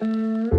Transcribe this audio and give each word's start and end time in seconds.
السلام 0.00 0.50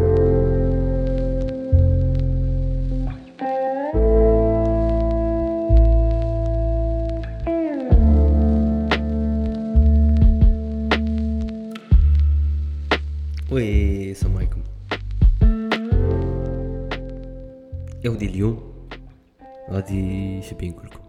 عليكم. 14.38 14.62
يا 18.06 18.10
ودي 18.10 18.26
اليوم 18.26 18.88
غادي 19.72 20.42
شبين 20.42 20.72
نقول 20.72 20.86
لكم 20.86 21.00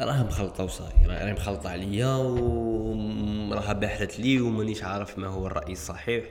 راه 0.00 0.22
مخلطة 0.22 0.64
وصاي 0.64 1.06
راه 1.06 1.32
مخلطة 1.32 1.70
عليا 1.70 2.16
وراها 2.16 3.72
بحرت 3.72 4.20
لي 4.20 4.40
ومانيش 4.40 4.82
عارف 4.82 5.18
ما 5.18 5.26
هو 5.26 5.46
الرأي 5.46 5.72
الصحيح. 5.72 6.24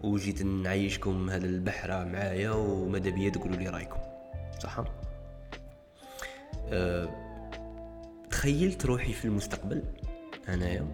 وجيت 0.00 0.42
نعيشكم 0.42 1.30
هذا 1.30 1.46
البحرة 1.46 2.04
معايا 2.04 2.50
وماذا 2.50 3.10
بيا 3.10 3.30
تقولوا 3.30 3.56
لي 3.56 3.68
رايكم. 3.68 3.98
صح؟ 4.58 4.84
أه 6.68 7.08
تخيلت 8.30 8.86
روحي 8.86 9.12
في 9.12 9.24
المستقبل 9.24 9.82
انايا 10.48 10.86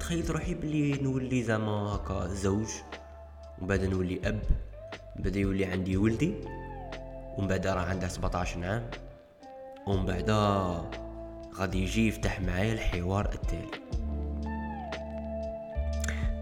تخيلت 0.00 0.30
روحي 0.30 0.54
بلي 0.54 0.92
نولي 1.02 1.42
زعما 1.42 1.72
هكا 1.72 2.26
زوج 2.26 2.68
ومن 3.58 3.68
بعد 3.68 3.84
نولي 3.84 4.20
أب 4.24 4.40
بعد 5.16 5.36
يولي 5.36 5.64
عندي 5.64 5.96
ولدي 5.96 6.34
ومن 7.38 7.48
بعد 7.48 7.66
راه 7.66 7.80
عنده 7.82 8.08
17 8.08 8.64
عام 8.64 8.90
ومن 9.86 10.06
بعد 10.06 10.30
غادي 11.54 11.82
يجي 11.82 12.08
يفتح 12.08 12.40
معايا 12.40 12.72
الحوار 12.72 13.30
التالي. 13.34 13.70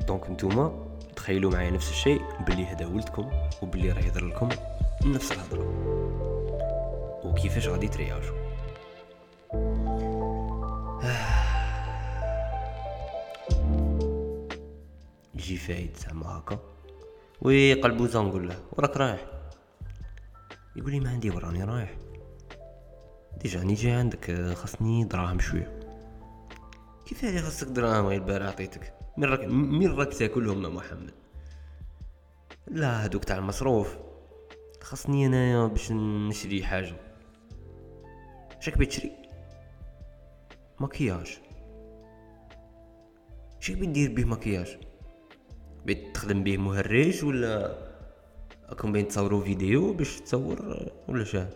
Donc 0.07 0.31
نتوما 0.31 0.86
تخيلوا 1.27 1.51
معايا 1.51 1.71
نفس 1.71 1.91
الشيء 1.91 2.23
بلي 2.41 2.67
هذا 2.67 2.87
ولدكم 2.87 3.31
وبلي 3.63 3.93
راه 3.93 4.01
يهضر 4.01 4.25
لكم 4.25 4.49
نفس 5.05 5.33
الهضرة. 5.33 5.65
وكيفاش 7.25 7.69
غادي 7.69 7.89
ترياجوا 7.89 8.37
يجي 15.35 15.57
فايد 15.57 15.97
زعما 15.97 16.27
هكا. 16.27 16.59
وي 17.43 17.75
قلبوزه 17.75 18.23
نقول 18.23 18.49
له 18.49 18.57
وراك 18.73 18.97
رايح. 18.97 19.27
يقول 20.77 20.93
لي 20.93 21.01
ما 21.01 21.11
عندي 21.11 21.31
وراني 21.31 21.65
رايح. 21.65 21.95
déjà 23.43 23.61
راني 23.61 23.75
جاي 23.75 23.93
عندك 23.93 24.53
خاصني 24.55 25.05
دراهم 25.05 25.39
شوية. 25.41 25.76
كيف 27.21 27.25
هذه 27.25 27.43
خاصك 27.43 27.67
دراهم 27.67 28.07
غير 28.07 28.21
البارح 28.21 28.47
عطيتك 28.47 28.95
من 29.17 29.25
راك 29.25 29.41
من 29.45 29.87
راك 29.87 30.15
تاكلهم 30.15 30.75
محمد؟ 30.75 31.15
لا 32.67 33.05
هذوك 33.05 33.25
تاع 33.25 33.39
المصروف. 33.39 33.97
خاصني 34.83 35.27
انايا 35.27 35.67
باش 35.67 35.93
نشري 35.93 36.65
حاجة. 36.65 36.95
شاك 38.61 38.79
بتشري 38.79 39.13
مكياج 40.81 41.39
شاك 43.61 43.77
بتدير 43.77 44.13
به 44.13 44.25
مكياج 44.25 44.79
بيت 45.87 46.15
تخدم 46.15 46.45
به 46.45 46.57
مهرج 46.57 47.25
ولا 47.25 47.79
راكم 48.69 48.93
بين 48.93 49.09
تصوروا 49.09 49.45
فيديو 49.45 49.93
باش 49.93 50.21
تصور 50.21 50.91
ولا 51.09 51.25
شاه 51.25 51.49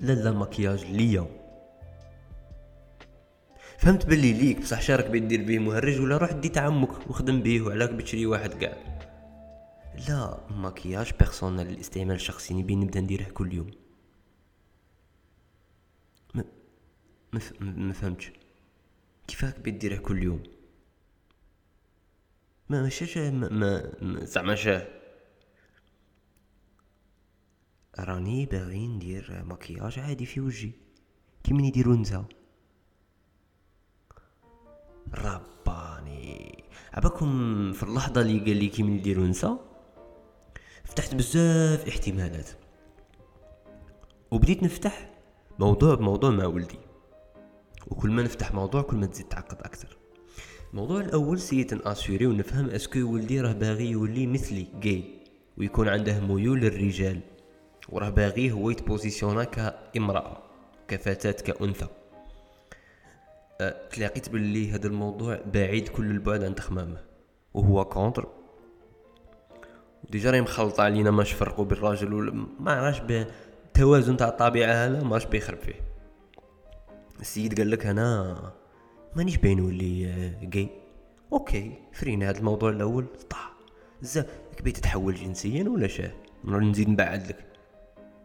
لا 0.00 0.12
لا 0.12 0.30
مكياج 0.30 0.84
ليا. 0.84 1.45
فهمت 3.78 4.06
باللي 4.06 4.32
ليك 4.32 4.60
بصح 4.60 4.80
شارك 4.80 5.10
بين 5.10 5.28
دير 5.28 5.44
به 5.44 5.58
مهرج 5.58 6.00
ولا 6.00 6.16
روح 6.16 6.32
دي 6.32 6.58
عمك 6.60 7.10
وخدم 7.10 7.42
به 7.42 7.62
وعلاك 7.62 7.90
بتشري 7.90 8.26
واحد 8.26 8.54
كاع. 8.54 8.76
لا 10.08 10.46
مكياج 10.50 11.12
بيرسونيل 11.18 11.66
للاستعمال 11.66 12.14
الشخصي 12.14 12.54
نبي 12.54 12.74
نبدا 12.76 13.00
نديره 13.00 13.24
كل 13.24 13.54
يوم. 13.54 13.70
ما 16.34 16.44
ما, 17.60 17.92
فهمتش. 17.92 18.32
كيفاك 19.26 19.60
بتديره 19.60 19.96
كل 19.96 20.22
يوم؟ 20.22 20.42
ما 22.68 22.82
مشاش 22.82 23.18
ما, 23.18 23.48
ما 23.50 24.24
زعما 24.24 24.54
شاه. 24.54 24.88
راني 27.98 28.46
باغي 28.46 28.86
ندير 28.86 29.44
مكياج 29.46 29.98
عادي 29.98 30.26
في 30.26 30.40
وجهي. 30.40 30.72
كيما 31.44 31.66
يديرو 31.66 31.94
نسا 31.94 32.24
رباني. 35.14 36.64
عباكم 36.94 37.72
في 37.72 37.82
اللحظة 37.82 38.20
اللي 38.20 38.38
قال 38.38 38.56
لي 38.56 38.68
كيما 38.68 38.90
نديرو 38.90 39.26
نسا؟ 39.26 39.58
فتحت 40.84 41.14
بزاف 41.14 41.88
احتمالات. 41.88 42.50
وبديت 44.30 44.62
نفتح 44.62 45.10
موضوع 45.58 45.94
بموضوع 45.94 46.30
مع 46.30 46.46
ولدي. 46.46 46.78
وكل 47.86 48.10
ما 48.10 48.22
نفتح 48.22 48.54
موضوع 48.54 48.82
كل 48.82 48.96
ما 48.96 49.06
تزيد 49.06 49.28
تعقد 49.28 49.58
أكثر. 49.62 49.96
الموضوع 50.70 51.00
الأول 51.00 51.40
c'est 51.40 51.72
assurer 51.72 52.26
ونفهم 52.26 52.70
est-ce 52.70 52.89
que 52.89 52.98
ولدي 52.98 53.40
راه 53.40 53.52
باغي 53.52 53.90
يولي 53.90 54.26
مثلي 54.26 54.66
جاي 54.80 55.04
ويكون 55.58 55.88
عنده 55.88 56.20
ميول 56.20 56.60
للرجال. 56.60 57.20
وراه 57.88 58.10
باغي 58.10 58.52
هو 58.52 58.70
يت 58.70 58.81
positionner 58.81 59.44
كامرأة 59.44 60.42
كفتاة 60.88 61.30
كأنثى. 61.30 61.84
أه 61.84 62.05
تلاقيت 63.90 64.28
باللي 64.28 64.70
هذا 64.70 64.86
الموضوع 64.86 65.40
بعيد 65.54 65.88
كل 65.88 66.10
البعد 66.10 66.44
عن 66.44 66.54
تخمامه 66.54 67.00
وهو 67.54 67.84
contre. 67.84 68.28
déjà 70.10 70.30
راهي 70.30 70.40
مخلطة 70.40 70.82
علينا 70.82 71.10
ماش 71.10 71.32
فرقوا 71.32 71.64
بالراجل 71.64 72.14
ولا 72.14 72.46
ما 72.60 72.72
عرفش 72.72 73.00
بالتوازن 73.00 74.16
تاع 74.16 74.28
الطبيعة 74.28 74.72
هذا 74.72 75.02
ماش 75.02 75.26
بيخرب 75.26 75.58
فيه. 75.58 75.80
السيد 77.20 77.58
قال 77.58 77.70
لك 77.70 77.86
أنا 77.86 78.36
مانيش 79.16 79.36
باغي 79.36 79.60
نولي 79.60 80.30
gay 80.42 80.68
أوكي 81.32 81.72
فرينا 81.92 82.30
هذا 82.30 82.38
الموضوع 82.38 82.70
الأول 82.70 83.06
طاح 83.30 83.52
زا 84.02 84.26
كبيت 84.56 84.76
تتحول 84.76 85.14
جنسيا 85.14 85.68
ولا 85.68 85.86
شاه 85.86 86.12
نزيد 86.44 86.88
نبعد 86.88 87.26
لك. 87.26 87.46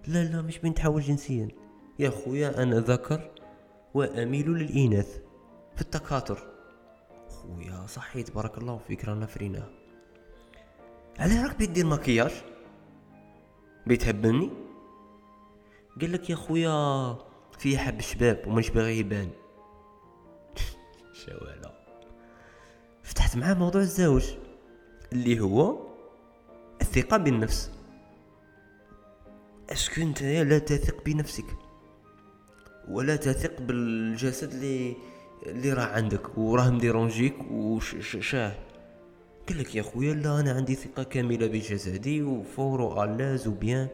لا 0.08 0.24
لا 0.24 0.42
مش 0.42 0.60
بين 0.60 0.74
تحول 0.74 1.02
جنسيا. 1.02 1.48
يا 2.00 2.10
خويا 2.10 2.64
أنا 2.64 2.80
ذكر 2.80 3.30
وأميل 3.94 4.50
للاناث 4.50 5.20
في 5.76 5.82
التكاثر. 5.82 6.48
خويا 7.28 7.88
صحيت 7.88 8.32
بارك 8.32 8.58
الله 8.58 8.78
فيك 8.88 9.06
رانا 9.06 9.26
فرينا. 9.26 9.70
على 11.20 11.44
راك 11.44 11.58
بيدير 11.58 11.86
مكياج 11.86 12.32
بيتهبني 13.88 14.50
قال 16.02 16.12
لك 16.12 16.30
يا 16.30 16.36
خويا 16.36 17.16
في 17.60 17.78
حب 17.78 18.00
الشباب 18.00 18.44
ومانيش 18.48 18.70
باغي 18.70 19.00
يبان. 19.00 19.30
شوالا 21.26 21.72
فتحت 23.04 23.38
معاه 23.38 23.54
موضوع 23.54 23.82
الزواج 23.82 24.38
اللي 25.14 25.40
هو 25.40 25.78
الثقة 26.82 27.18
بالنفس. 27.18 27.72
اسكو 29.70 30.02
انت 30.02 30.24
لا 30.24 30.60
تثق 30.60 31.04
بنفسك. 31.06 31.46
ولا 32.90 33.16
تثق 33.16 33.62
بالجسد 33.62 34.52
اللي 34.54 34.96
اللي 35.46 35.74
راه 35.74 35.86
عندك. 35.86 36.38
وراه 36.38 36.70
مديرونجيك 36.70 37.52
وشاه 37.52 38.56
قال 39.50 39.58
لك 39.58 39.76
يا 39.76 39.82
خويا 39.82 40.14
لا 40.14 40.40
أنا 40.40 40.52
عندي 40.52 40.76
ثقة 40.76 41.04
كاملة 41.04 41.48
بجسدي 41.48 42.24
وفورو 42.24 43.04
آلاز 43.04 43.48
وبيان 43.48 43.88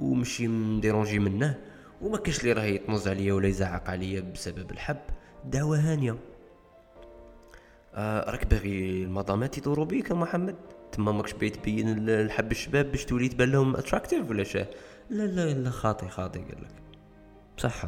ومشي 0.00 0.48
مديرونجي 0.48 1.18
منه. 1.18 1.58
وما 2.00 2.18
كاش 2.18 2.40
اللي 2.40 2.52
راه 2.52 2.62
يطمز 2.62 3.08
عليا 3.08 3.32
ولا 3.32 3.48
يزعق 3.48 3.90
عليا 3.90 4.20
بسبب 4.20 4.70
الحب. 4.70 5.00
دعوة 5.44 5.78
هانية. 5.78 6.16
آه 7.94 8.30
راك 8.30 8.46
باغي 8.46 9.02
المدامات 9.02 9.58
يدوروا 9.58 9.84
بيك 9.84 10.12
محمد؟ 10.12 10.56
تما 10.92 11.12
ماكش 11.12 11.32
باغي 11.32 11.50
تبين 11.50 12.08
الحب 12.08 12.52
الشباب 12.52 12.90
باش 12.90 13.04
تولي 13.04 13.28
تبان 13.28 13.52
لهم 13.52 13.76
اتراكتيف 13.76 14.30
ولا 14.30 14.44
شاه؟ 14.44 14.66
لا 15.10 15.22
لا 15.22 15.52
لا 15.54 15.70
خاطي 15.70 16.08
خاطي 16.08 16.38
قال 16.38 16.62
لك. 16.62 16.82
بصح. 17.58 17.84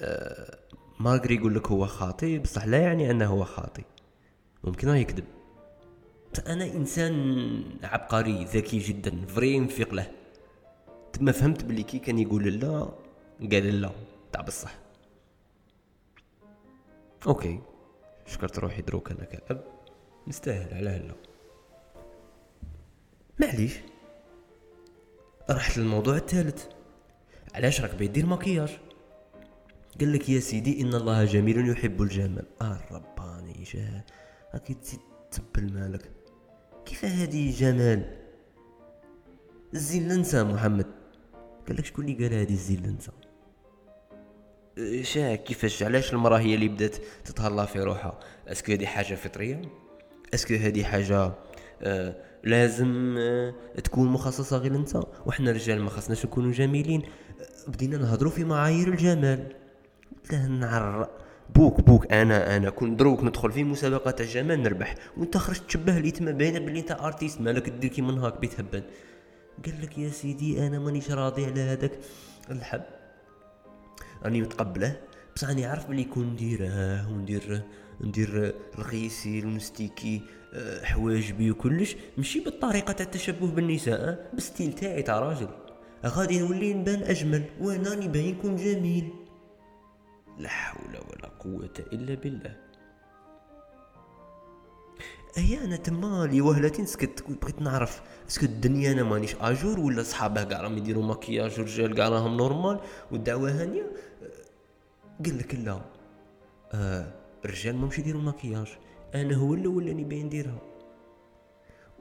آه 0.00 0.58
ماغري 1.00 1.34
يقول 1.34 1.54
لك 1.54 1.66
هو 1.68 1.86
خاطي 1.86 2.38
بصح 2.38 2.64
لا 2.64 2.80
يعني 2.80 3.10
أنه 3.10 3.26
هو 3.26 3.44
خاطي 3.44 3.82
ممكن 4.64 4.88
راه 4.88 4.96
يكذب. 4.96 5.24
أنا 6.46 6.64
إنسان 6.64 7.64
عبقري 7.82 8.44
ذكي 8.44 8.78
جدا 8.78 9.26
فري 9.26 9.58
نفيق 9.60 9.94
له. 9.94 10.10
تما 11.12 11.32
فهمت 11.32 11.64
بلي 11.64 11.82
كي 11.82 11.98
كان 11.98 12.18
يقول 12.18 12.44
لا؟ 12.44 12.88
قال 13.40 13.80
لا. 13.80 13.90
تاع 14.32 14.40
بصح. 14.40 14.78
أوكي. 17.26 17.60
شكرت 18.26 18.58
روحي 18.58 18.82
دروك 18.82 19.10
أنا 19.10 19.24
كأب 19.24 19.64
نستاهل 20.28 20.74
على 20.74 20.90
هلا. 20.90 21.14
معليش. 23.40 23.74
رحت 25.50 25.78
للموضوع 25.78 26.16
الثالث. 26.16 26.64
علاش 27.54 27.80
راك 27.80 27.94
بيدير 27.94 28.26
مكياج؟ 28.26 28.78
قال 30.00 30.12
لك 30.12 30.28
يا 30.28 30.40
سيدي 30.40 30.82
إن 30.82 30.94
الله 30.94 31.24
جميل 31.24 31.68
يحب 31.68 32.02
الجمال 32.02 32.46
آه 32.62 32.80
رباني 32.90 33.52
مانيش 33.52 33.76
راكي 34.54 34.76
تبل 35.30 35.72
مالك. 35.72 36.10
كيف 36.86 37.04
هادي 37.04 37.50
جمال؟ 37.50 38.16
الزين 39.74 40.08
للنسا 40.08 40.44
محمد. 40.44 40.86
قال 41.68 41.76
لك 41.76 41.84
شكون 41.84 42.08
اللي 42.08 42.26
قال 42.26 42.34
هادي 42.34 42.52
الزين 42.54 42.82
للنسا 42.82 43.10
شا 45.02 45.34
كيفاش؟ 45.34 45.82
علاش 45.82 46.12
المرأة 46.12 46.38
هي 46.38 46.54
اللي 46.54 46.68
بدات 46.68 46.96
تتهلا 47.24 47.64
في 47.64 47.80
روحها؟ 47.80 48.20
est-ce 48.48 48.64
que 48.64 48.72
هذه 48.72 48.86
حاجة 48.86 49.14
فطرية؟ 49.14 49.62
est-ce 50.34 50.47
que 50.47 50.54
هذه 50.54 50.84
حاجة 50.84 51.32
آه 51.82 52.16
لازم 52.44 53.16
آه 53.18 53.54
تكون 53.84 54.08
مخصصة 54.08 54.56
غير 54.56 54.72
للنساء 54.72 55.22
وحنا 55.26 55.50
الرجال 55.50 55.82
ما 55.82 55.90
خصناش 55.90 56.26
نكونوا 56.26 56.52
جميلين. 56.52 57.02
آه 57.02 57.70
بدينا 57.70 57.96
نهضروا 57.98 58.30
في 58.30 58.44
معايير 58.44 58.88
الجمال. 58.88 59.59
لا 60.32 60.46
نعر. 60.46 61.08
بوك 61.54 61.80
بوك. 61.80 62.12
أنا 62.12 62.56
أنا 62.56 62.70
كون 62.70 62.96
دروك 62.96 63.24
ندخل 63.24 63.52
في 63.52 63.64
مسابقات 63.64 64.20
الجمال 64.20 64.62
نربح. 64.62 64.94
وأنت 65.16 65.36
خرجت 65.36 65.62
تشبه 65.68 65.98
لي 65.98 66.10
تما 66.10 66.30
باينه 66.30 66.58
بلي 66.58 66.80
أنت 66.80 66.92
artiste. 66.92 67.40
مالك 67.40 67.68
دير 67.68 67.90
كي 67.90 68.02
من 68.02 68.18
هاك 68.18 68.40
بيتهبل 68.40 68.82
قال 69.64 69.82
لك 69.82 69.98
يا 69.98 70.10
سيدي 70.10 70.66
أنا 70.66 70.78
مانيش 70.78 71.10
راضي 71.10 71.44
على 71.46 71.60
هذاك. 71.60 71.92
الحب. 72.50 72.82
راني 74.24 74.42
متقبله. 74.42 74.96
بصح 75.36 75.48
راني 75.48 75.66
عارف 75.66 75.86
بلي 75.86 76.04
كون 76.04 76.26
نديره 76.32 77.08
وندير 77.12 77.62
ندير 78.00 78.54
رخيصي 78.78 79.38
المستيكي 79.38 80.20
آه، 80.54 80.84
حواجبي 80.84 81.50
وكلش. 81.50 81.96
ماشي 82.16 82.40
بالطريقة 82.40 82.92
تاع 82.92 83.06
التشبه 83.06 83.46
بالنساء 83.46 84.30
بالستيل 84.32 84.72
تاعي 84.72 85.02
تاع 85.02 85.18
راجل. 85.18 85.48
غادي 86.06 86.38
نولي 86.38 86.74
نبان 86.74 87.02
أجمل. 87.02 87.42
وأنا 87.60 87.90
راني 87.90 88.08
باين 88.08 88.34
نكون 88.34 88.56
جميل. 88.56 89.08
لا 90.38 90.48
حول 90.48 90.96
ولا 91.10 91.28
قوة 91.40 91.74
إلا 91.92 92.14
بالله. 92.14 92.56
هي 95.34 95.64
أنا 95.64 95.76
تما 95.76 96.26
لي 96.26 96.84
سكت 96.84 97.24
بغيت 97.42 97.62
نعرف 97.62 98.02
est-ce 98.28 98.40
que 98.40 98.46
الدنيا 98.46 98.92
أنا 98.92 99.02
مانيش 99.02 99.34
à 99.40 99.48
jour 99.48 99.80
ولا 99.80 100.02
صحابه 100.02 100.44
كاع 100.44 100.60
راهم 100.60 100.78
يديروا 100.78 101.04
مكياج 101.04 101.60
ورجال 101.60 101.94
كاع 101.94 102.08
راهم 102.08 102.36
normal 102.36 102.80
والدعوة 103.10 103.62
هانية؟ 103.62 103.92
قال 105.24 105.38
لك 105.38 105.54
لا. 105.54 105.80
آه 106.72 107.12
الرجال 107.44 107.76
ما 107.76 107.90
يديروا 107.98 108.22
مكياج. 108.22 108.66
أنا 109.14 109.36
هو 109.36 109.54
الأول 109.54 109.88
اللي 109.88 110.04
باين 110.04 110.26
نديرها 110.26 110.58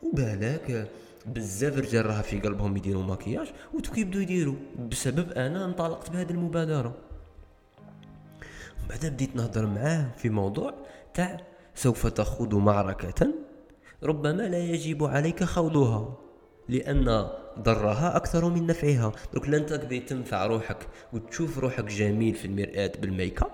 وبالك 0.04 0.92
بزاف 1.26 1.78
رجال 1.78 2.06
راها 2.06 2.22
في 2.22 2.40
قلبهم 2.40 2.78
يديروا 2.78 3.04
مكياج 3.04 3.48
وتو 3.74 3.92
كيبدو 3.92 4.20
يديروا. 4.20 4.56
بسبب 4.92 5.32
أنا 5.32 5.66
انطلقت 5.66 6.10
بهذه 6.10 6.32
المبادرة. 6.32 7.09
بعد 8.90 9.06
بديت 9.06 9.36
نهضر 9.36 9.66
معاه 9.66 10.12
في 10.18 10.30
موضوع 10.30 10.74
تاع 11.14 11.38
سوف 11.76 12.08
تخوض 12.08 12.56
معركة 12.56 13.34
ربما 14.04 14.42
لا 14.42 14.58
يجب 14.58 15.04
عليك 15.04 15.44
خوضها 15.44 16.18
لأن 16.70 17.30
ضرها 17.60 18.16
أكثر 18.16 18.50
من 18.50 18.68
نفعها. 18.68 19.12
دوك 19.34 19.50
لن 19.50 19.66
تقدر 19.66 19.98
تنفع 19.98 20.46
روحك 20.46 20.88
وتشوف 21.14 21.58
روحك 21.58 21.86
جميل 21.86 22.36
في 22.36 22.46
المرآة 22.46 22.92
بالميك 23.02 23.42
اب 23.42 23.52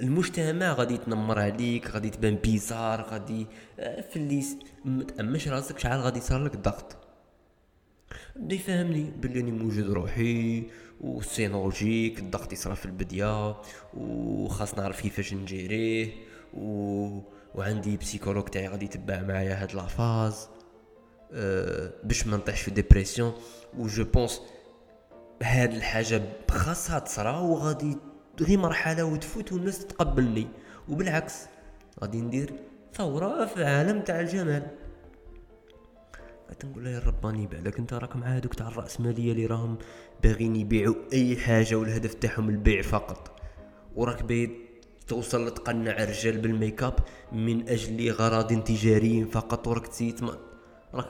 المجتمع 0.00 0.72
غادي 0.72 0.94
يتنمر 0.94 1.38
عليك 1.38 1.90
غادي 1.90 2.10
تبان 2.10 2.34
بيزار 2.34 3.02
غادي 3.02 3.46
آه، 3.78 4.00
في 4.00 4.16
اللي 4.16 4.44
متأمش 4.84 5.48
راسك 5.48 5.78
شحال 5.78 6.00
غادي 6.00 6.18
يصير 6.18 6.44
لك 6.44 6.56
ضغط. 6.56 7.01
بدا 8.36 8.54
يفهمني 8.54 9.10
بلي 9.10 9.40
راني 9.40 9.50
موجد 9.50 9.90
روحي 9.90 10.62
psychologique 11.00 12.18
الضغط 12.18 12.52
يصرا 12.52 12.74
في 12.74 12.86
البديه 12.86 13.56
وخاص 13.94 14.78
نعرف 14.78 15.00
كيفاش 15.00 15.34
نجيريه 15.34 16.12
و... 16.54 17.18
وعندي 17.54 17.96
psychologue 17.96 18.44
تاعي 18.44 18.68
غادي 18.68 18.84
يتبع 18.84 19.22
معايا 19.22 19.62
هاد 19.62 19.74
la 19.74 19.95
phase 19.95 20.48
أه 21.32 21.92
باش 22.04 22.26
ما 22.26 22.36
نطيحش 22.36 22.62
في 22.62 22.70
dépression 22.70 23.32
و 23.78 23.86
je 23.86 24.04
pense 24.04 24.40
هاد 25.42 25.72
الحاجة 25.72 26.22
خاصها 26.50 26.98
تصرا 26.98 27.38
وغادي 27.38 27.96
غير 28.40 28.58
مرحلة 28.58 29.04
وتفوت 29.04 29.52
والناس 29.52 29.78
تتقبلني 29.78 30.48
وبالعكس 30.88 31.34
غادي 32.00 32.20
ندير 32.20 32.52
ثورة 32.94 33.46
في 33.46 33.64
عالم 33.64 34.00
تاع 34.00 34.20
الجمال. 34.20 34.66
تنقول 36.52 36.84
له 36.84 36.90
يا 36.90 36.98
رباني 36.98 37.46
بالك 37.46 37.78
انت 37.78 37.94
راك 37.94 38.16
مع 38.16 38.26
هذوك 38.26 38.54
تاع 38.54 38.68
الراسماليه 38.68 39.32
اللي 39.32 39.46
راهم 39.46 39.78
باغيين 40.22 40.56
يبيعوا 40.56 40.94
أي 41.12 41.36
حاجة 41.36 41.74
والهدف 41.74 42.14
تاعهم 42.14 42.48
البيع 42.48 42.82
فقط. 42.82 43.40
وراك 43.96 44.22
باغي 44.22 44.72
توصل 45.08 45.46
لتقنع 45.46 46.02
الرجال 46.02 46.38
بال 46.38 46.53
make 46.53 46.82
up 46.82 46.94
من 47.32 47.68
أجل 47.68 48.10
غراض 48.10 48.64
تجاريين 48.64 49.26
فقط 49.26 49.68
وراك 49.68 49.86
تسيت 49.86 50.20
راك 50.94 51.08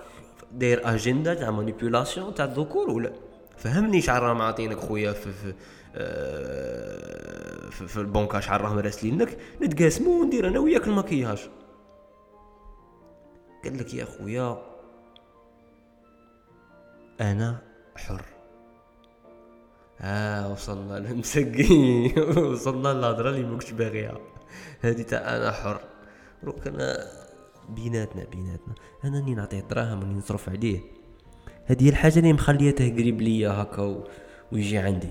داير 0.52 0.94
اجندا 0.94 1.34
تاع 1.34 1.50
manipulation 1.50 2.34
تاع 2.34 2.44
الذكور 2.44 2.90
ولا؟ 2.90 3.12
فهمني 3.56 4.00
شحال 4.00 4.22
راهم 4.22 4.42
عاطينك 4.42 4.78
خويا 4.78 5.12
في 5.12 5.32
في, 5.32 5.54
آه 5.94 7.70
في, 7.70 7.88
في 7.88 7.96
البنكة 7.96 8.40
شحال 8.40 8.60
راهم 8.60 8.78
راسلينك؟ 8.78 9.38
نتقاسمو 9.62 10.20
وندير 10.20 10.48
أنا 10.48 10.58
وياك 10.58 10.88
المكياج 10.88 11.48
قال 13.64 13.78
لك 13.78 13.94
يا 13.94 14.04
خويا 14.04 14.71
أنا 17.22 17.58
حر. 17.96 18.24
ها 19.98 20.44
آه 20.44 20.52
وصلنا 20.52 20.98
للمسقي 20.98 22.06
وصلنا 22.50 22.88
للهضره 22.88 23.30
اللي 23.30 23.42
مكنتش 23.42 23.70
باغيها 23.70 24.18
هادي 24.82 25.04
تاع 25.04 25.36
أنا 25.36 25.52
حر. 25.52 25.80
روك 26.44 26.66
أنا 26.66 27.06
بيناتنا 27.68 28.24
بيناتنا. 28.24 28.74
أنا 29.04 29.18
راني 29.18 29.34
نعطيه 29.34 29.60
دراهم 29.60 30.00
راني 30.00 30.14
نصرف 30.18 30.48
عليه. 30.48 30.80
هذه 31.66 31.88
الحاجة 31.88 32.18
اللي 32.18 32.32
مخليته 32.32 32.90
قريب 32.90 33.22
ليا 33.22 33.50
هكا 33.50 33.82
و... 33.82 34.04
ويجي 34.52 34.78
عندي. 34.78 35.10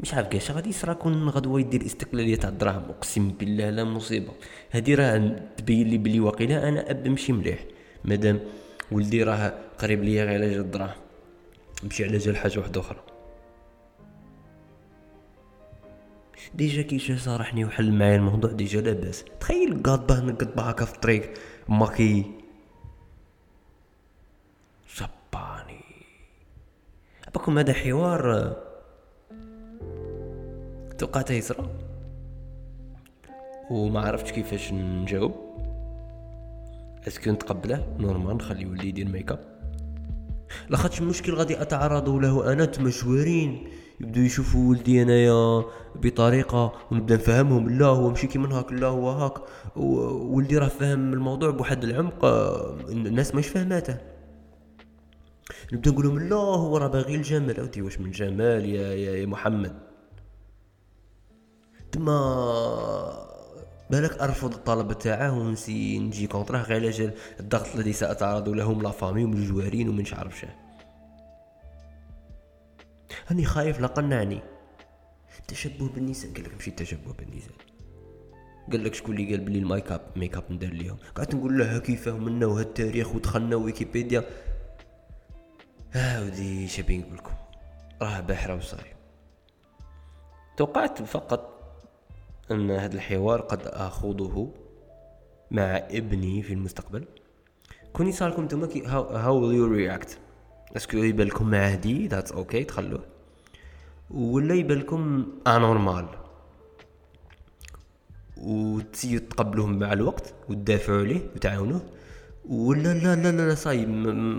مش 0.00 0.14
عارف 0.14 0.28
كاش. 0.28 0.50
غادي 0.50 0.68
يصرا 0.68 0.92
كون 0.92 1.28
غدوة 1.28 1.60
يدير 1.60 1.86
استقلالية 1.86 2.36
تاع 2.36 2.48
الدراهم. 2.48 2.82
أقسم 2.90 3.28
بالله 3.28 3.70
لا 3.70 3.84
مصيبة. 3.84 4.32
هذه 4.70 4.94
راه 4.94 5.40
تبين 5.56 5.88
لي 5.88 5.98
بلي 5.98 6.20
واقيلا 6.20 6.68
أنا 6.68 6.90
أب 6.90 7.08
مشي 7.08 7.32
مليح. 7.32 7.64
مادام 8.04 8.40
ولدي 8.92 9.22
راه 9.22 9.54
قريب 9.78 10.04
ليا 10.04 10.24
غير 10.24 10.34
على 10.34 10.56
الدراهم. 10.56 11.09
نمشي 11.84 12.04
على 12.04 12.18
جال 12.18 12.36
حاجة 12.36 12.58
واحدة 12.58 12.80
أخرى. 12.80 13.00
déjà 16.54 16.82
كي 16.82 16.96
جا 16.96 17.16
صارحني 17.16 17.64
وحل 17.64 17.92
معايا 17.92 18.16
الموضوع 18.16 18.52
déjà 18.52 18.80
لاباس. 18.80 19.24
تخيل 19.40 19.82
قاطبه 19.82 20.20
نقطبه 20.20 20.62
هكا 20.62 20.84
في 20.84 20.94
الطريق. 20.94 21.34
ماكي 21.68 22.24
شباني 24.86 25.84
باكم 27.34 27.58
هذا 27.58 27.72
حوار 27.72 28.56
توقعته 30.98 31.32
يصرا 31.32 31.68
وما 33.70 34.00
عرفتش 34.00 34.32
كيفاش 34.32 34.72
نجاوب. 34.72 35.50
est-ce 37.08 37.23
que 37.23 37.30
نتقبله 37.30 37.96
normal 37.98 38.36
نخليه 38.36 38.62
يولي 38.62 38.88
يدير 38.88 39.08
make 39.08 39.32
up 39.32 39.49
لاخاطش 40.70 41.00
المشكل 41.00 41.34
غادي 41.34 41.62
اتعرض 41.62 42.08
له 42.08 42.52
أنا 42.52 42.64
تمشورين. 42.64 43.68
يبدو 44.00 44.20
يشوفوا 44.20 44.70
ولدي 44.70 45.02
أنايا 45.02 45.64
بطريقة 45.94 46.72
ونبدأ 46.90 47.14
نفهمهم. 47.14 47.70
لا 47.70 47.86
هو 47.86 48.08
ماشي 48.08 48.26
كيما 48.26 48.58
هاك 48.58 48.72
لا 48.72 48.86
هو 48.86 49.10
هاك. 49.10 49.34
ولدي 49.76 50.58
راه 50.58 50.68
فاهم 50.68 51.12
الموضوع 51.12 51.50
بواحد 51.50 51.84
العمق 51.84 52.24
الناس 52.88 53.34
مش 53.34 53.48
فاهماته. 53.48 53.96
نبدأ 55.72 55.90
نقول 55.90 56.04
لهم 56.04 56.18
لا 56.18 56.36
هو 56.36 56.76
راه 56.76 56.86
باغي 56.86 57.14
الجمال. 57.14 57.60
اودي 57.60 57.82
واش 57.82 58.00
من 58.00 58.10
جمال 58.10 58.64
يا 58.64 58.94
يا, 58.94 59.16
يا 59.16 59.26
محمد؟ 59.26 59.78
تما 61.92 63.29
بالك 63.90 64.20
أرفض 64.20 64.54
الطلب 64.54 64.92
تاعه 64.92 65.38
ونسي 65.38 65.98
نجي 65.98 66.26
كونطراه 66.26 66.62
غير 66.62 66.94
على 66.94 67.12
الضغط 67.40 67.74
الذي 67.74 67.92
سأتعرض 67.92 68.48
لهم 68.48 68.82
لا 68.82 68.90
فامي 68.90 69.24
ومن 69.24 69.36
الجوارين 69.36 69.88
ومن 69.88 70.04
عارف 70.12 70.38
شاه 70.38 70.54
هاني 73.26 73.44
خايف 73.44 73.80
لا 73.80 73.86
قنعني. 73.86 74.42
تشبه 75.48 75.88
بالنساء. 75.88 76.32
قال 76.32 76.44
لك 76.44 76.54
ماشي 76.54 76.70
تشبه 76.70 77.12
بالنساء. 77.12 77.54
قال 78.72 78.84
لك 78.84 78.94
شكون 78.94 79.16
اللي 79.16 79.30
قال 79.30 79.40
بلي 79.44 79.58
الميك 79.58 79.92
اب 79.92 80.00
ميك 80.16 80.36
اب 80.36 80.44
ندير 80.50 80.72
ليهم. 80.72 80.96
قعدت 81.14 81.34
نقول 81.34 81.58
له 81.58 81.78
كيفاه 81.78 82.12
منا 82.12 82.46
وهالتاريخ 82.46 82.88
التاريخ 82.88 83.14
ودخلنا 83.14 83.56
ويكيبيديا. 83.56 84.24
ها 85.92 86.20
ودي 86.20 86.68
شابي 86.68 86.98
نقول 86.98 87.16
لكم. 87.16 87.32
راه 88.02 88.20
بحره 88.20 88.54
وصاير 88.54 88.96
توقعت 90.56 91.02
فقط 91.02 91.49
أن 92.50 92.70
هذا 92.70 92.94
الحوار 92.94 93.40
قد 93.40 93.60
أخوضه 93.64 94.50
مع 95.50 95.76
ابني 95.76 96.42
في 96.42 96.52
المستقبل. 96.52 97.04
كوني 97.92 98.12
صار 98.12 98.28
لكم 98.28 98.44
نتوما 98.44 98.68
how 98.86 99.40
will 99.40 99.56
you 99.56 99.66
react 99.66 100.18
est-ce 100.76 100.89
que 100.89 100.96
يبان 100.96 101.26
لكم 101.26 101.54
عادي 101.54 102.06
that's 102.06 102.32
okay 102.32 102.64
تخلوه. 102.64 103.04
ولا 104.10 104.54
يبان 104.54 104.78
لكم 104.78 105.32
anormal 105.46 106.06
وتسيو 108.36 109.20
تقبلوهم 109.20 109.78
مع 109.78 109.92
الوقت 109.92 110.34
وتدافعوا 110.48 110.98
عليه 110.98 111.20
وتعاونوه. 111.34 111.82
ولا 112.48 112.94
لا 112.94 113.16
لا 113.16 113.32
لا, 113.32 113.48
لا 113.48 113.54
صاي 113.54 113.84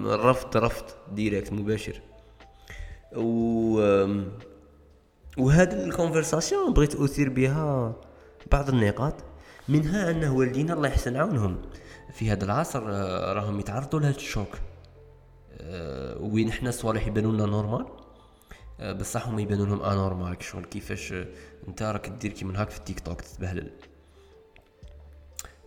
رفض 0.06 0.58
رفض 0.58 0.86
direct 1.12 1.54
مباشر. 1.54 2.02
و 3.16 3.80
وهذه 5.38 5.84
ال 5.84 5.91
conversation 5.91 6.74
بغيت 6.74 6.96
أثير 6.96 7.30
بها 7.30 7.96
بعض 8.52 8.70
النقاط 8.70 9.16
منها 9.70 10.12
أنه 10.12 10.36
والدينا 10.36 10.74
الله 10.74 10.88
يحسن 10.88 11.16
عونهم. 11.16 11.62
في 12.14 12.32
هذا 12.32 12.46
العصر 12.46 12.84
آه، 12.86 13.34
راهم 13.34 13.60
يتعرضوا 13.60 14.00
لهذا 14.00 14.16
ال 14.16 14.23
choc. 14.23 14.58
آه، 15.62 16.18
وين 16.22 16.52
حنا 16.52 16.70
الصوالح 16.70 17.08
يبانوا 17.08 17.32
لنا 17.32 17.46
normal. 17.46 17.86
آه، 18.80 18.94
بصح 18.94 19.28
هما 19.28 19.42
يبانوا 19.42 19.66
لهم 19.66 19.82
anormal 19.82 20.44
شغل 20.44 20.66
كيفاش 20.66 21.14
أنت 21.68 21.84
راك 21.84 22.10
دير 22.10 22.32
كيما 22.32 22.62
هاك 22.62 22.70
في 22.70 22.78
التيك 22.78 23.00
توك 23.00 23.22
تتبهلل 23.22 23.72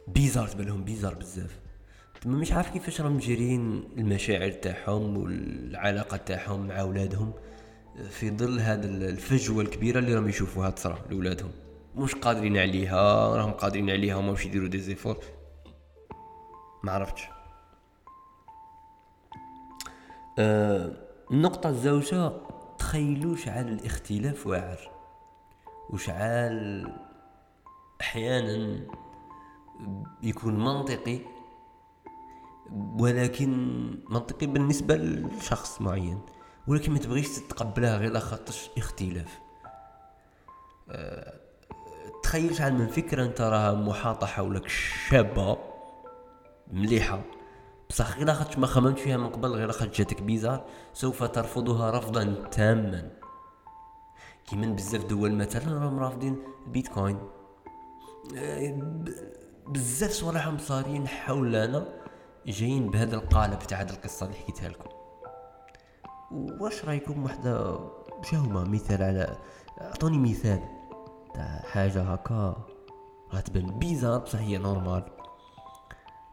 بيزار 0.09 0.49
تبان 0.49 0.66
لهم 0.66 0.85
بيزار 0.85 1.14
بزاف. 1.14 1.61
تما 2.21 2.38
مش 2.38 2.52
عارف 2.52 2.71
كيفاش 2.71 3.00
راهم 3.00 3.16
مجرين 3.16 3.85
المشاعر 3.97 4.50
تاعهم 4.50 5.16
والعلاقة 5.16 6.16
تاعهم 6.16 6.66
مع 6.66 6.80
اولادهم 6.80 7.33
في 8.11 8.31
ظل 8.31 8.61
هذا 8.61 8.87
الفجوة 8.87 9.63
الكبيرة 9.63 9.99
اللي 9.99 10.15
راهم 10.15 10.29
يشوفوها 10.29 10.71
تصرا 10.71 10.99
لاولادهم 11.11 11.51
مش 11.97 12.15
قادرين 12.15 12.57
عليها 12.57 13.29
راهم 13.37 13.51
قادرين 13.51 13.91
عليها 13.91 14.17
وما 14.17 14.33
مش 14.33 14.45
يديروا 14.47 14.69
دي 14.69 14.79
زيفور 14.79 15.17
ما 16.85 16.93
عرفتش. 16.93 17.23
أه 20.39 20.93
النقطة 21.31 21.69
الزوجة 21.69 22.33
تخيلوا 22.79 23.37
شعال 23.37 23.69
الاختلاف 23.69 24.47
واعر 24.47 24.91
وشعال 25.91 26.93
أحيانا 28.01 28.81
يكون 30.23 30.65
منطقي 30.65 31.19
ولكن 32.99 33.51
منطقي 34.11 34.47
بالنسبة 34.47 34.97
لشخص 34.97 35.81
معين. 35.81 36.21
ولكن 36.66 36.92
ما 36.92 36.99
تبغيش 36.99 37.28
تتقبلها 37.28 37.97
غير 37.97 38.21
خاطرش 38.21 38.71
اختلاف. 38.78 39.40
أه 40.90 41.44
تخيل 42.23 42.56
شحال 42.56 42.75
من 42.75 42.87
فكرة 42.87 43.25
أنت 43.25 43.40
راها 43.40 43.73
محاطة 43.73 44.26
حولك 44.26 44.68
شابة 44.68 45.59
مليحة. 46.73 47.21
بصح 47.90 48.18
غير 48.18 48.35
خاطش 48.35 48.59
ما 48.59 48.66
خممت 48.66 48.99
فيها 48.99 49.16
من 49.16 49.28
قبل 49.28 49.49
غير 49.49 49.73
خاطش 49.73 49.99
جاتك 49.99 50.23
بيزار 50.23 50.64
سوف 50.92 51.23
ترفضها 51.23 51.90
رفضا 51.90 52.49
تاما. 52.50 53.11
كي 54.47 54.56
من 54.56 54.75
بزاف 54.75 55.04
دول 55.04 55.33
مثلا 55.33 55.78
راهم 55.78 55.99
رافضين 55.99 56.38
البيتكوين. 56.66 57.18
أه، 58.37 58.78
بزاف 59.66 60.11
صوالح 60.11 60.56
صارين 60.59 61.09
حولنا 61.09 61.87
جايين 62.47 62.90
بهذا 62.90 63.16
القالب 63.16 63.59
تاع 63.59 63.80
هذه 63.80 63.90
القصة 63.90 64.26
اللي 64.26 64.37
حكيتها 64.37 64.68
لكم. 64.68 65.03
واش 66.35 66.85
رأيكم 66.85 67.25
وحده 67.25 67.79
شهما 68.23 68.64
مثال 68.64 69.03
على 69.03 69.38
أعطوني 69.81 70.19
مثال 70.19 70.61
تاع 71.35 71.62
حاجة 71.64 72.03
هكا 72.03 72.57
راه 73.35 73.41
تبان 73.41 73.79
بيزار 73.79 74.19
بصح 74.19 74.38
هي 74.38 74.59
نورمال 74.59 75.05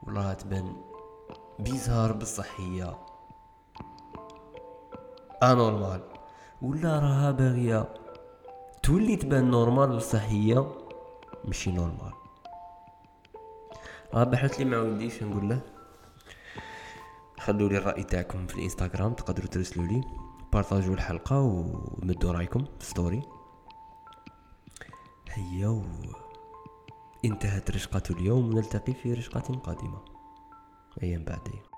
ولا 0.03 0.21
راه 0.21 0.33
تبان 0.33 0.75
bizarre 1.59 2.11
بصح 2.11 2.59
هي 2.59 2.95
anormal 5.43 6.01
ولا 6.61 6.99
راها 6.99 7.31
باغية 7.31 7.93
تولي 8.83 9.15
تبان 9.15 9.51
normal 9.51 9.95
بصح 9.95 10.23
هي 10.23 10.65
ماشي 11.45 11.71
normal. 11.71 12.13
راه 14.13 14.23
بحثت 14.23 14.59
لي 14.59 14.65
مع 14.65 14.77
ولدي 14.77 15.11
نقول 15.21 15.49
له. 15.49 15.61
خلوا 17.45 17.69
لي 17.69 17.77
الرأي 17.77 18.03
تاعكم 18.03 18.47
في 18.47 18.55
الإنستغرام 18.55 19.13
تقدروا 19.13 19.47
ترسلوا 19.47 19.85
لي. 19.85 20.03
بارطاجوا 20.53 20.93
الحلقة 20.93 21.41
ومدوا 21.41 22.31
رأيكم 22.31 22.65
في 22.79 22.85
story 22.85 23.21
هيا. 25.29 25.83
انتهت 27.25 27.71
رشقة 27.71 28.03
اليوم 28.09 28.53
نلتقي 28.53 28.93
في 28.93 29.13
رشقة 29.13 29.55
قادمة. 29.55 29.99
أيام 31.03 31.23
بعدين. 31.23 31.70